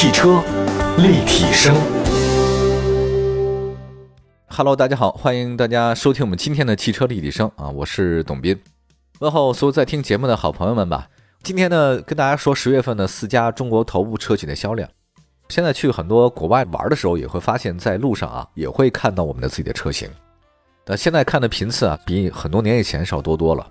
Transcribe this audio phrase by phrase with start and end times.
[0.00, 0.40] 汽车
[0.98, 1.74] 立体声
[4.46, 8.56] ，Hello，大家好，欢迎大家收听我们今天的汽车立体声啊，我是董斌，
[9.18, 11.08] 问候所有在听节目的好朋友们吧。
[11.42, 14.88] 今天呢，跟大家说十月份的四家中国头部车企的销量。
[15.48, 20.08] 现在去很多国外玩的时候，也会发现，在路上啊，也会看到我们的自己的车型。
[20.86, 23.68] 那现在看的频次啊，比很多年以前少多多了。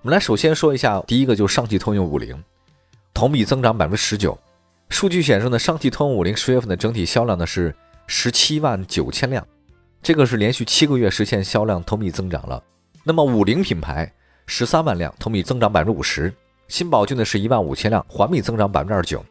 [0.00, 2.34] 我们来首先说一下，第一个就是上汽通用五菱，
[3.12, 4.38] 同比增长百分之十九。
[4.88, 7.74] 数据显示呢，上汽通用五菱十月份的整体销量呢是
[8.06, 9.46] 十七万九千辆，
[10.02, 12.62] 这个是连续七个月实现销量同比增长了。
[13.04, 14.10] 那么五菱品牌
[14.46, 16.32] 十三万辆，同比增长百分之五十。
[16.68, 19.24] 新宝骏呢是一万五千辆，环比增长百分之二十九。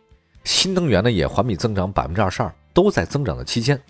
[0.43, 3.81] 新能源呢也环比增长百分之二十二，都在增长的期间。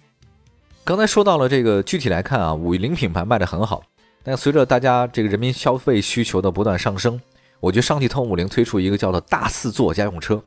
[0.84, 3.84] 刚才说到了这个具体来看啊，五菱品牌卖的很好，
[4.24, 7.20] 但随着大家这个人民消费需求的不断上升，
[7.60, 10.42] 我觉得上汽通用五菱推出一个叫做大四座家用车。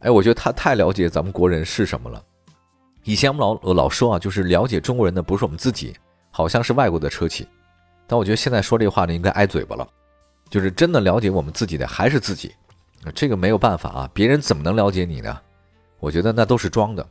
[0.00, 2.22] 哎，我觉得他太了解咱们国人是什么了。
[3.04, 5.94] 以前我们老老说啊，就是了解中国人的不是我们自己，
[6.30, 7.46] 好像是外国的车企。
[8.06, 9.86] 但我觉得现在说这话呢，应该挨嘴巴了。
[10.48, 12.54] 就是真的了解我们自己的还是自己，
[13.14, 15.38] 这个没有办法啊，别人怎么能了解你呢？
[16.00, 17.06] 我觉得那都是装的。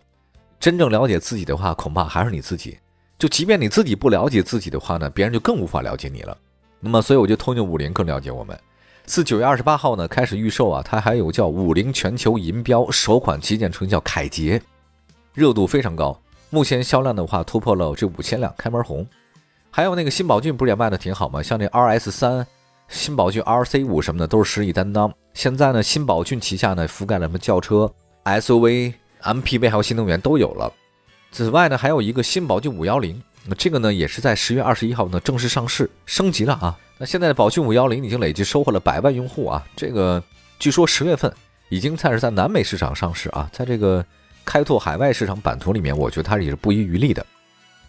[0.59, 2.79] 真正了解自己的话，恐怕还是你自己。
[3.19, 6.37] 就即便你自己不了解自己的话呢，别人就更无法了解你了。
[6.79, 8.57] 那么，所以我觉得通用五菱更了解我们。
[9.07, 14.61] 自九月二十八号呢开始预售啊，它还有叫五菱全球银标首款旗舰车叫凯捷，
[15.33, 16.19] 热度非常高。
[16.49, 19.07] 目前销量的话突破了这五千辆，开门红。
[19.71, 21.41] 还有那个新宝骏不是也卖的挺好吗？
[21.41, 22.45] 像这 RS 三、
[22.89, 25.11] 新宝骏 RC 五什么的都是实力担当。
[25.33, 27.89] 现在呢，新宝骏旗下呢覆盖了什么轿车、
[28.25, 30.71] SUV、MPV 还有新能源都有了。
[31.31, 36.77] 此外呢，还有一个新宝骏五幺零，那这个呢也是在十月二十一号呢正式上市升级了啊。
[36.99, 39.63] 那现在的宝骏五幺零已经累计收获了百万用户啊！
[39.75, 40.21] 这个
[40.57, 41.31] 据说十月份
[41.69, 44.03] 已经开始在南美市场上市啊，在这个
[44.43, 47.23] 开拓海外市场版图里面，我觉得它也是不遗余力的。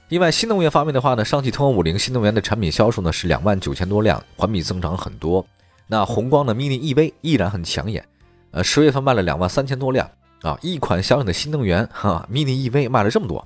[0.08, 5.44] 另外，新能源方面的话呢，上汽通用五菱新能源的产品销售呢是两万九千多辆，环比增长很多。
[5.86, 8.04] 那宏光的 mini EV 依然很抢眼，
[8.50, 10.06] 呃，十月份卖了两万三千多辆
[10.42, 13.42] 啊，一款小小的新能源哈 mini EV 卖了这么多，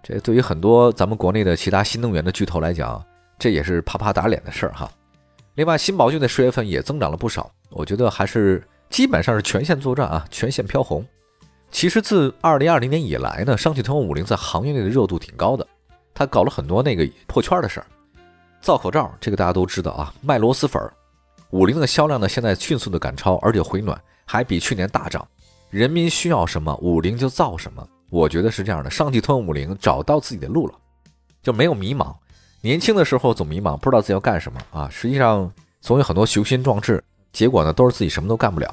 [0.00, 3.04] 这对于很多咱们国内的其他新能源的巨头来讲。
[3.42, 4.88] 这也是啪啪打脸的事儿哈。
[5.56, 11.04] 另外，新宝骏的十月份也增长了不少，我觉得还是基本上是全线作战啊，全线飘红。
[11.72, 15.66] 其实自二零二零年以来呢，上汽通用五菱在行业内的热度挺高的，
[16.14, 17.86] 它搞了很多那个破圈的事儿，
[18.60, 20.94] 造口罩这个大家都知道啊，卖螺蛳粉儿，
[21.50, 25.26] 五菱的销量呢现在迅速的赶超，而且回暖，还比去年大涨。
[25.68, 27.84] 人民需要什么，五菱就造什么。
[28.08, 30.74] 我觉得是这样的，上汽通用五菱找到自己的路了，
[31.42, 32.14] 就没有迷茫。
[32.64, 34.88] 年轻的时候总迷茫，不知道自己要干什么啊。
[34.88, 37.02] 实际上总有很多雄心壮志，
[37.32, 38.72] 结果呢都是自己什么都干不了。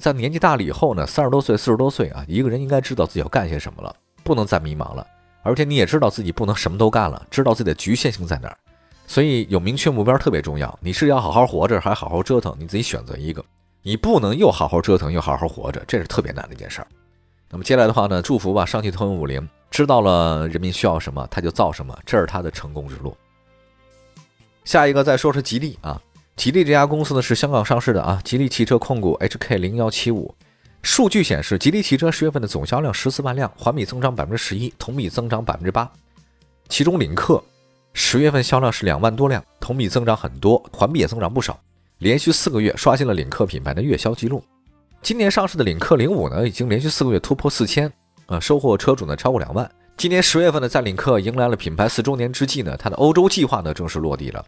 [0.00, 3.94] 在年纪大了以后呢，三十多岁、四十多岁啊，一个人应该知道自己要干些什么了，
[4.24, 5.06] 不能再迷茫了。
[5.44, 8.58] 而且你也知道自己不能什么都干了，知道自己的局限性在哪儿。
[9.06, 10.76] 所以有明确目标特别重要。
[10.80, 12.56] 你是要好好活着，还好好折腾？
[12.58, 13.44] 你自己选择一个。
[13.82, 16.88] 你不能又好好折腾又好好活着，这是特别难的一件事儿。
[17.50, 19.48] 那么接下来的话呢，祝福吧，上汽通用五菱。
[19.72, 23.16] 知道了人民需要什么，他就造什么，这是他的成功之路。
[24.64, 26.00] 下一个再说说吉利啊，
[26.36, 30.32] 吉利这家公司呢是香港上市的啊，吉利汽车控股 HK 零幺七五。
[30.82, 35.90] 数据显示，吉利汽车十月份的总销量十四万辆，环比增长百分之十一，同比增长百分之八。
[36.68, 37.42] 其中领克
[37.94, 41.58] 十月份销量是两万多辆，同比增长很多，环比也增长不少，
[41.98, 44.44] 连续四个月刷新了领克品牌的月销记录。
[45.00, 47.90] 今年上市的领克零五呢，已经连续四个月突破四千。
[48.32, 49.70] 呃，收获车主呢超过两万。
[49.98, 54.42] 今年十月份呢，在领克迎来了品牌四周年之际呢，它的欧洲计划呢正式落地了。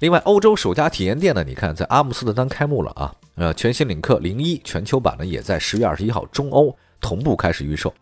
[0.00, 3.14] 另外，欧洲首家体验店呢，你看在阿姆斯特丹开幕了啊。
[3.36, 7.94] 呃，全新领克零一全球版呢，也在十月二十一号中欧同步开始预售。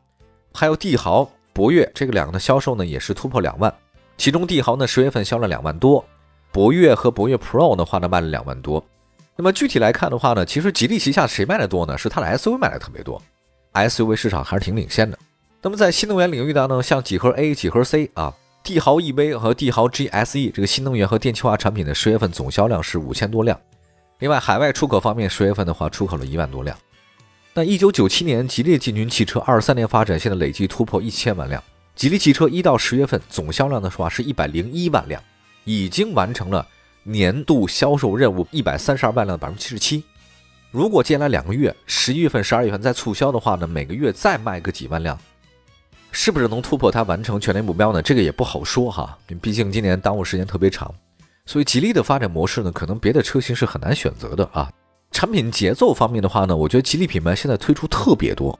[0.54, 3.70] 还有帝豪、博越这个两个的销售呢，也是突破两万。
[4.16, 6.02] 其中帝豪呢，十月份销了两万多，
[6.50, 8.82] 博越和博越 Pro 的话呢，卖了两万多。
[9.36, 11.98] 那么具体来看的话呢，其实吉利旗下谁卖的多呢？
[11.98, 13.20] 是它的 SUV 卖的特别多
[13.74, 15.18] ，SUV 市场还是挺领先的。
[15.66, 18.32] 那么在新能源领域当中，像几何 A、几何 C 啊，
[18.62, 23.60] 帝豪 EV 和帝豪 GSE 这个新能源和电气化产品的十月份总销量是五千多辆。
[24.20, 26.78] 另外，海外出口方面，十月份的话出口了一万多辆。
[27.52, 31.60] 那一九九七年吉利进军汽车，二十三年发展，现在累计突破一千万辆。
[31.96, 35.20] 吉利汽车一到十月份总销量的话是一百零一万辆，
[35.64, 36.64] 已经完成了
[37.02, 40.04] 年度销售任务一百三十二万辆的百分之七十七。
[40.70, 45.18] 如果接下来两个月，十一月份、十二月份再促销的话呢，每个月再卖个几万辆。
[46.18, 48.00] 是不是能突破它完成全年目标呢？
[48.00, 50.92] 这个也不好说哈，毕竟今年耽误时间特别长，
[51.44, 54.72] 所以吉利的发展模式呢，可能别的车型是很难选择的啊。
[55.10, 58.58] 产品节奏方面的话呢，我觉得吉利品牌现在推出特别多，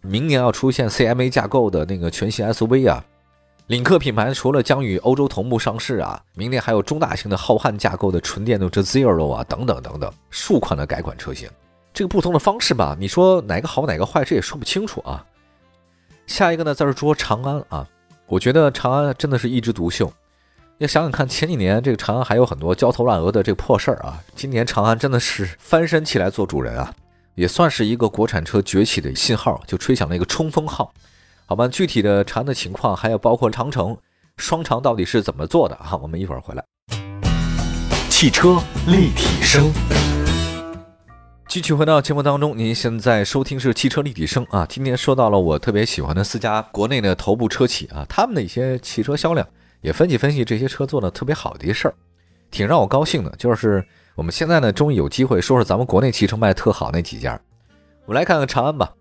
[0.00, 3.04] 明年要出现 CMA 架构的那个全新 SUV 啊。
[3.68, 11.48] 领克品牌除了将与欧洲同步上市啊，明年还有中大型的浩瀚架构的纯电动车 Zero 啊，等等等等，数款的改款车型。
[11.94, 15.24] 这个不同的方式吧，你说哪个好哪个坏，这也说不清楚啊。
[16.26, 17.86] 下一个呢，再是说长安啊，
[18.26, 20.12] 我觉得长安真的是一枝独秀。
[20.78, 26.92] 要想想看，前几年这个长安还有很多焦头烂额的这破事儿啊，今年长安真的是翻身起来做主人啊，
[27.34, 30.92] 也算是一个国产车崛起的信号，就吹响了一个冲锋号。
[31.46, 33.96] 好吧，具体的长安的情况，还有包括长城
[34.36, 35.96] 双长到底是怎么做的啊？
[36.02, 36.64] 我们一会儿回来。
[38.10, 39.72] 汽车立体声，
[41.48, 44.66] 继续回到节目当中，您现在收听是汽车立体声啊。
[44.68, 49.46] 今天说到了我特别喜欢的四家国内的头部车企啊，他们的一些汽车销量，
[49.80, 51.94] 也分析分析这些车做的特别好的一些事儿，
[52.50, 53.32] 挺让我高兴的。
[53.38, 53.82] 就是
[54.16, 57.40] 我们现在呢，终于有机会说说咱们国内汽车卖特好那几家。
[58.06, 58.92] 我们来看看长安吧。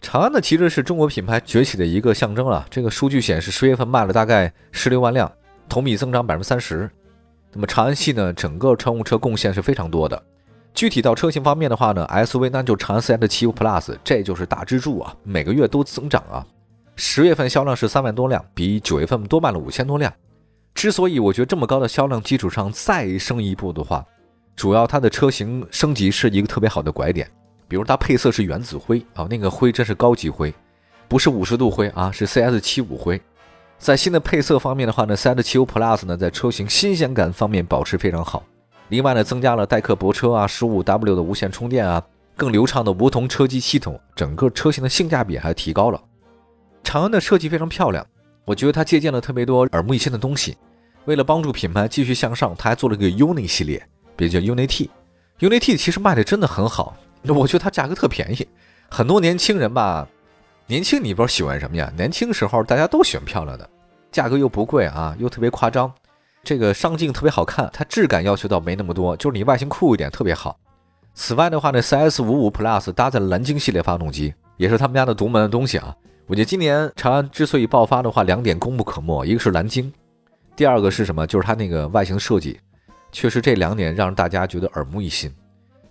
[0.00, 2.66] 长安呢，其实是中国品牌崛起的一个象征了。
[2.68, 5.30] 这个数据显示，十月份卖了大概十六万辆，
[5.68, 6.90] 同比增长百分之三十。
[7.52, 10.20] 那么长安系呢，整个乘用车贡献是非常多的。
[10.74, 16.44] 具体到车型方面的话呢，SUV 那就长安 CS75 Plus，这就是大支柱啊，每个月都增长啊。
[16.96, 20.12] 十月份销量是三万多辆，比九月份多卖了五千多辆。
[20.74, 24.04] 之所以我觉得这么高的销量基础上再升一步的话，
[24.56, 27.30] 主要它的车型升级是一个特别好的拐点。
[27.68, 30.52] 比如它配色是原子灰啊，那个灰真是高级灰，
[31.08, 33.20] 不是五十度灰啊，是 CS 七五灰。
[33.78, 38.42] 在新的配色方面的话呢，CS 七五 Plus 呢在车型新鲜感方面保持非常好。
[38.88, 42.02] 另外呢，增加了代客泊车啊，十五 W 的无线充电啊，
[42.36, 46.00] 更流畅的无桐车机系统，整个车型的性价比还提高了。
[46.84, 48.06] 长安的设计非常漂亮，
[48.44, 50.56] 我觉得它借鉴了特别多耳目一新的东西。
[51.06, 53.84] 为了帮助品牌继续向上，它还做了个 UNI 系列，
[54.14, 54.90] 别叫 UNI T。
[55.40, 56.96] UNI T 其实卖的真的很好。
[57.28, 58.46] 我觉得它价格特便宜，
[58.90, 60.06] 很多年轻人吧，
[60.66, 61.92] 年轻你不知道喜欢什么呀？
[61.96, 63.68] 年轻时候大家都喜欢漂亮的，
[64.10, 65.92] 价格又不贵啊，又特别夸张，
[66.44, 70.58] 这个上镜特别好看，它质感要求倒没那么多，就是你外形酷一点特别好。
[71.14, 75.94] 此外的话呢，CS 五五 Plus 搭载了蓝鲸系列发动机，也是他们家的独门的东西啊。
[76.26, 79.92] 我觉得今年长安之所以爆发的话，两点功不可没，一个是蓝鲸，
[80.56, 81.24] 第二个是什么？
[81.26, 82.58] 就是它那个外形设计，
[83.12, 85.32] 确实这两点让大家觉得耳目一新。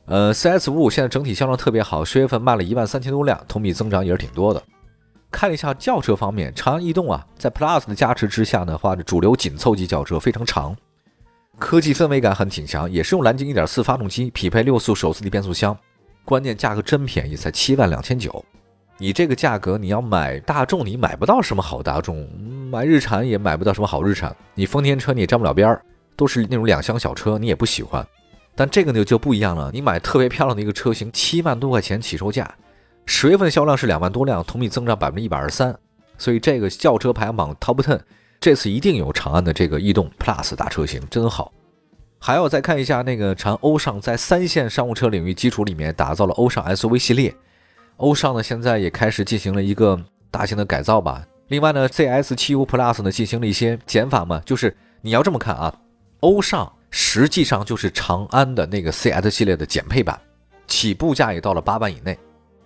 [0.05, 4.61] 呃，CS 五五现在整体销量特别好，十月份卖了一万三千多辆，同比增长也是挺多的。
[5.31, 10.75] 看一下轿车方面，长安逸动啊，在 Plus 的加持之下呢，话主流紧凑级轿车非常长，
[11.57, 15.75] 科技氛围感很挺强，也是用蓝鲸一点四发动机，匹配六速手自一变速箱，
[16.25, 18.43] 关键价格真便宜，才七万两千九。
[18.97, 22.27] 你这个价格，你要买大众，你买不到什么好大众；
[22.69, 24.35] 买日产也买不到什么好日产。
[24.53, 25.81] 你丰田车你也沾不了边儿，
[26.15, 28.05] 都是那种两厢小车，你也不喜欢。
[28.53, 32.53] 但这个呢就不一样了，你买特别漂亮的一个车型，七万多块钱起售价，
[33.05, 35.77] 十月份销量是两万多辆，同比增长百分之一百二十三，
[36.17, 37.99] 所以这个轿车排行榜 Top Ten
[38.39, 41.51] 这次一定有长安的这个逸动 Plus 大车型，真好。
[42.19, 47.35] 还要再看一下那个长欧尚在三线商务车领域基础里面打造了欧尚 SUV 系列，
[47.97, 49.99] 欧尚呢现在也开始进行了一个
[50.29, 51.25] 大型的改造吧。
[51.47, 55.73] 另外呢，CS 七五 Plus 呢进行了一些减法嘛，就是你要这么看啊，
[56.21, 56.71] 欧尚。
[56.93, 60.19] 实际上就是长安的那个 CS 系列的减配版，
[60.67, 62.19] 起步价也到了八万以内。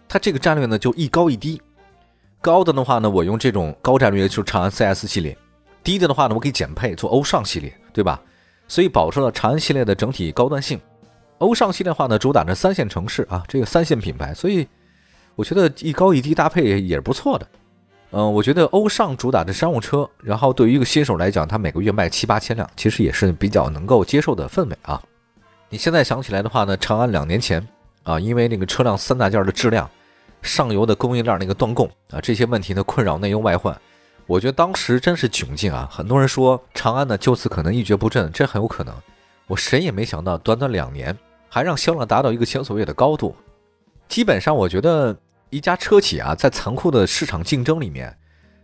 [0.08, 1.62] 它这个战略呢就一高一低，
[2.42, 5.38] 高的的话呢我用这种高战略就是长安 CS 系列，
[5.84, 8.22] 低的的话呢我可以减配做欧尚系列，对吧？
[8.68, 10.80] 所以保持了长安系列的整体高端性。
[11.40, 14.68] 欧尚系列的话呢主打着三线城市啊，这个三线品牌，所以
[15.36, 17.48] 我觉得一高一低搭配也是不错的。
[18.12, 25.02] 嗯，我觉得欧尚主打的商务车，然后对于一个新手来讲，他每个月卖七八千辆，其实也是比较能够接受的氛围啊。
[25.68, 27.68] 你现在想起来的话呢，长安两年前
[28.06, 29.90] 啊，因为那个车辆三大件的质量、
[30.42, 33.78] 上游的供应链那个断供啊这些问题呢困扰内忧外患，
[34.26, 35.86] 我觉得当时真是窘境啊。
[35.92, 38.96] 很多人说长安呢就此可能一蹶不振，这很有可能。
[39.48, 41.14] 我谁也没想到，短短两年
[41.50, 43.36] 还让销量达到一个前所未有的高度。
[44.08, 45.14] 基本上，我觉得。
[45.52, 48.14] 一家车企啊，在残酷的市场竞争里面，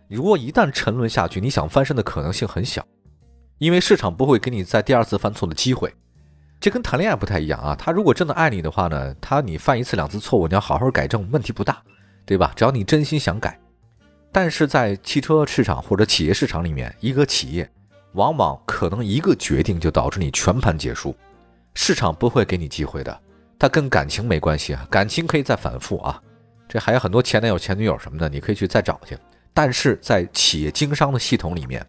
[0.08, 2.84] 如果一旦沉沦下去，你想翻身的可能性很小，
[3.56, 5.94] 因为市场不会给你再第二次犯错的机会。
[6.62, 11.82] 这跟谈恋爱不太一样啊，他如果真的爱你的话呢，他你犯一次两次错误，你要好好改正，问题不大，
[12.24, 12.52] 对吧？
[12.54, 13.58] 只要你真心想改。
[14.30, 17.68] 但是在汽车市场或者企业市场里面，一个企业
[18.12, 21.12] 往往可能一个决定就导致你全盘皆输，
[21.74, 23.20] 市场不会给你机会的。
[23.58, 26.22] 它跟感情没关系啊，感情可以再反复啊。
[26.68, 29.18] 这还有很多前男友、前女友什么的，你可以去再找去。
[29.52, 31.84] 但是在企业经商的系统里面，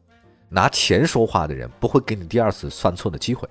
[0.50, 3.48] 拿钱说话的人不会给你第二次犯错的机会。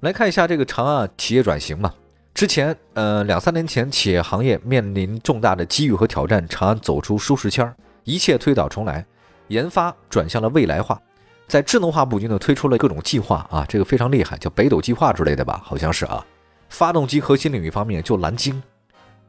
[0.00, 1.92] 来看一下这个长安企业转型嘛，
[2.32, 7.74] 之前，呃，两三年前，企业行业面临重大的机遇和挑战，长安走出舒适圈，
[8.04, 9.04] 一切推倒重来，
[9.48, 11.00] 研发转向了未来化，
[11.48, 16.24] 在智能化布局呢，推出了各种计划啊，这个非常厉害，叫北斗计划之类的吧，好像是啊。
[16.68, 18.62] 发动机核心领域方面就蓝鲸，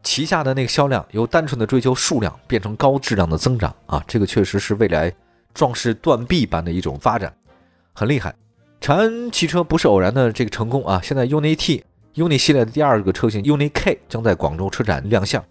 [0.04, 5.12] 旗下的那个销量由单纯的追求数量变成高质量的增长啊，这个确实是未来
[5.52, 7.34] 壮士断臂般的一种发展，
[7.94, 8.36] 很厉害。
[8.82, 11.02] 长安汽车不是偶然的这个成功啊！
[11.04, 11.84] 现在 UNI T、
[12.16, 15.44] UNI 系列的第二个车型 UNI K 将在广州车展亮相，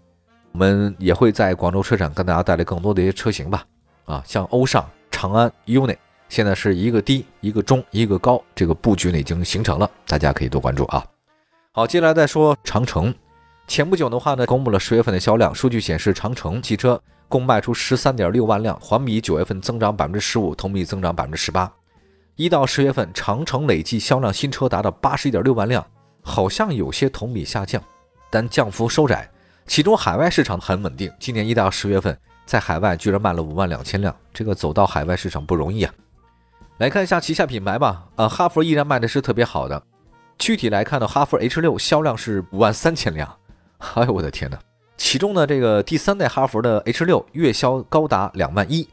[0.51, 3.63] 我们也会在广州车展跟大家带来更多的一些车型吧。
[4.05, 5.95] 啊，像欧尚、长安、UNI，
[6.27, 11.05] 现在是一个低、一个中、一个高，这个布局呢已经形成了，大家可以多关注啊。
[11.71, 13.13] 好，接下来再说长城。
[13.67, 21.71] 前不久的话呢，公布了十月份的销量数据，显示长城汽车共卖出十三点六万辆，环比九月份增长百分之十五，同比增长百分之十八。
[22.39, 25.85] 一到十月份，长城累计销量新车达到八十一点六万辆，
[26.21, 27.83] 好像有些同比下降，
[28.29, 29.29] 但降幅收窄。
[29.67, 35.93] 其中海外市场很稳定，今年一到十月份，在海外居然卖了五万两千辆，这个走到海外市场不容易啊。
[36.77, 39.83] 来看一下旗下品牌吧，呃，哈弗依然卖的是特别好的。
[40.37, 43.29] 具体来看呢，哈弗 H 六销量是五万三千辆，
[43.95, 44.57] 哎呦我的天哪！
[44.95, 48.87] 其中呢，这个第三代哈弗的 H 六月销高达两万一。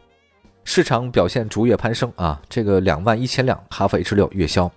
[0.68, 4.68] 市场表现逐月攀升啊，这个两万一千辆哈弗 H 六月销，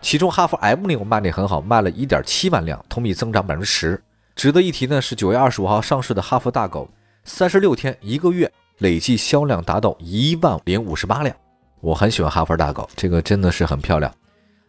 [0.00, 4.02] 其中哈弗 M 六卖的很好，卖了一点七万辆，同比增长百分之十。
[4.34, 6.88] 值得一提呢是九月二十五号上市的哈弗大狗，
[7.24, 11.36] 三十六天一个月累计销量达到一万零五十八辆。
[11.82, 14.10] 我很喜欢哈弗大狗，这个真的是很漂亮。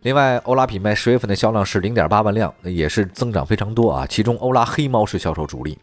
[0.01, 4.05] 另外，欧拉品牌十月份的销量是零点八万辆，也是增长非常多啊。
[4.05, 5.79] 其中欧拉黑猫是销售主力。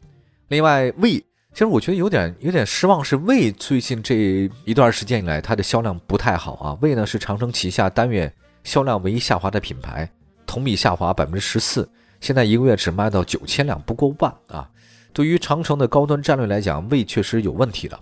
[0.49, 1.25] 另外，V。
[1.55, 6.77] 其实我觉得有点有点失望，是魏最近这一段时间以来，它的销量不太好啊。
[6.81, 8.31] 魏呢是长城旗下单月
[8.65, 10.11] 销量唯一下滑的品牌，
[10.45, 11.89] 同比下滑百分之十四，
[12.21, 14.69] 现在一个月只卖到九千辆，不过万啊。
[15.13, 18.01] 对于长城的高端战略来讲，魏确实有问题了。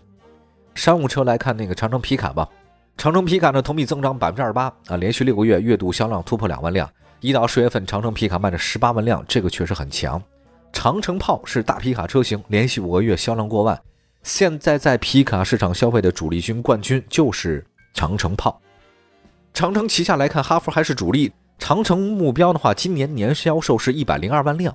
[0.74, 2.48] 商务车来看那个长城皮卡吧，
[2.96, 6.90] 长城皮卡呢同比增长百分之二十八啊，连续六个月月度销量突破两万辆，
[7.20, 10.22] 一到十月份长城皮卡卖了十八万辆，这个确实很强。
[10.72, 13.80] 长城炮是大皮卡车型，连续五个月销量过万。
[14.22, 18.60] 现在在皮卡市场消费的主力军冠军就是长城炮。
[19.52, 21.30] 长城旗下来看，哈弗还是主力。
[21.58, 24.74] 长城目标的话，今年年销售是一百零二万辆，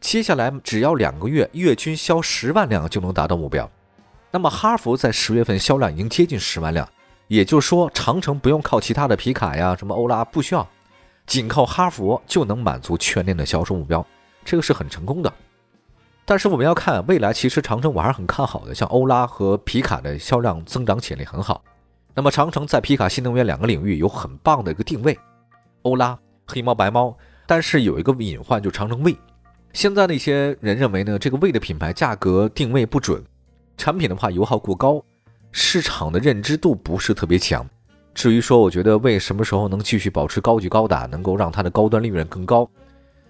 [0.00, 3.68] 接下来只要两个月，月均销十万辆就能达到目标。
[4.30, 6.88] 那么哈弗在十月份销量已经接近十万辆，
[7.28, 10.66] 也就是说，长城不用靠其他的皮卡呀，什么欧拉不需要，
[11.26, 14.04] 仅靠哈弗就能满足全年的销售目标。
[14.44, 15.32] 这个是很成功的，
[16.24, 21.62] 但是我们要看未来，其实长城我还是很看好的，像欧拉和皮卡的销量增长潜力很好。
[22.14, 25.18] 那么长城在皮卡新能源两个领域有很棒的一个定位，
[25.82, 29.16] 欧拉黑猫白猫，但是有一个隐患，就长城卫。
[29.72, 33.20] 现在的一些人认为呢，这个卫的品牌价格定位不准，
[33.76, 35.02] 产品的话油耗过高，
[35.50, 37.68] 市场的认知度不是特别强。
[38.14, 42.70] 至于说，我觉得为什么时候能继续保持高举高打，能够让它的高端利润更高？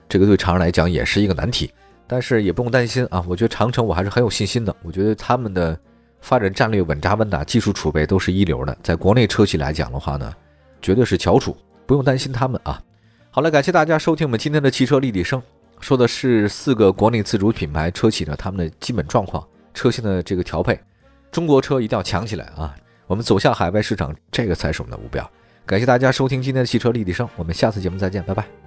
[0.08, 1.72] 这个对长城来讲也是一个难题，
[2.06, 3.24] 但是也不用担心啊！
[3.28, 4.74] 我觉得长城我还是很有信心的。
[4.82, 5.78] 我觉得他们的
[6.20, 8.76] 发展战略稳扎稳打，技术储备都是一流的。
[8.82, 10.32] 在国内车企来讲的话呢，
[10.80, 11.56] 绝对是翘楚，
[11.86, 12.80] 不用担心他们啊。
[13.30, 15.42] 好了，感谢大家收听我们今天的汽车立体声，
[15.80, 20.78] 说的是四个国内自主品牌车企的他们的基本状况、车型的这个调配。
[21.32, 22.74] 中国车一定要强起来啊！
[23.06, 25.28] 我们走向海外市场，这个才是我们的目标。
[25.66, 28.63] 感谢大家收听今天的汽车立体声，我们下次节目再见，拜拜。